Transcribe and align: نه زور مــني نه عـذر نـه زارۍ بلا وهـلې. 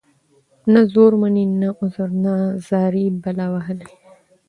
نه 0.71 0.81
زور 0.91 1.11
مــني 1.21 1.45
نه 1.61 1.69
عـذر 1.77 2.09
نـه 2.23 2.33
زارۍ 2.67 3.05
بلا 3.23 3.47
وهـلې. 3.53 3.87